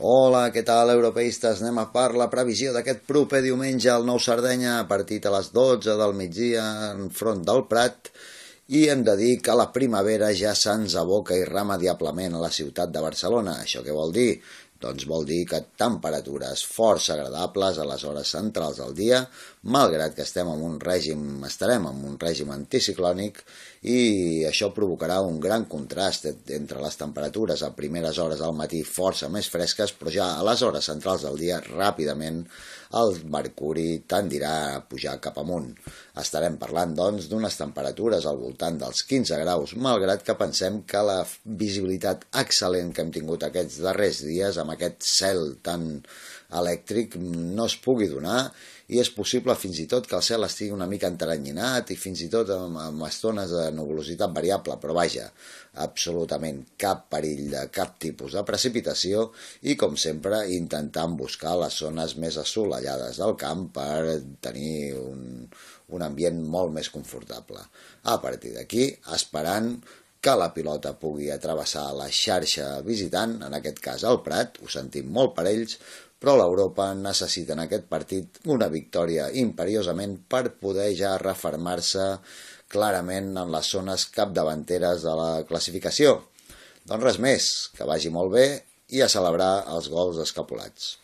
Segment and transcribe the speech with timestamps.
[0.00, 1.58] Hola, què tal, europeistes?
[1.60, 4.78] Anem a per la previsió d'aquest proper diumenge al Nou Sardenya,
[5.28, 6.62] a les 12 del migdia
[6.94, 8.08] en front del Prat,
[8.72, 13.02] i hem de dir que la primavera ja se'ns aboca irremediablement a la ciutat de
[13.04, 13.58] Barcelona.
[13.60, 14.40] Això què vol dir?
[14.82, 19.20] Doncs vol dir que temperatures força agradables a les hores centrals del dia,
[19.74, 23.38] malgrat que estem en un règim, estarem en un règim anticiclònic
[23.86, 23.98] i
[24.48, 29.50] això provocarà un gran contrast entre les temperatures a primeres hores del matí força més
[29.50, 32.42] fresques, però ja a les hores centrals del dia ràpidament
[32.98, 35.70] el mercuri tendirà a pujar cap amunt.
[36.20, 41.20] Estarem parlant, doncs, d'unes temperatures al voltant dels 15 graus, malgrat que pensem que la
[41.62, 45.88] visibilitat excel·lent que hem tingut aquests darrers dies amb aquest cel tan
[46.52, 48.50] elèctric no es pugui donar
[48.92, 52.24] i és possible fins i tot que el cel estigui una mica enteranyinat i fins
[52.26, 55.28] i tot amb, amb estones de nuvolositat variable, però vaja,
[55.84, 59.30] absolutament cap perill de cap tipus de precipitació
[59.62, 65.24] i, com sempre, intentant buscar les zones més assolellades del camp per tenir un,
[65.96, 67.64] un ambient molt més confortable.
[68.12, 69.76] A partir d'aquí, esperant
[70.22, 75.10] que la pilota pugui atravessar la xarxa visitant, en aquest cas el Prat, ho sentim
[75.10, 75.78] molt per ells,
[76.22, 82.06] però l'Europa necessita en aquest partit una victòria imperiosament per poder ja refermar-se
[82.70, 86.20] clarament en les zones capdavanteres de la classificació.
[86.86, 88.46] Doncs res més, que vagi molt bé
[88.94, 91.01] i a celebrar els gols escapulats.